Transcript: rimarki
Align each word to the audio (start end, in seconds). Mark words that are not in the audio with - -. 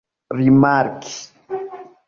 rimarki 0.37 1.13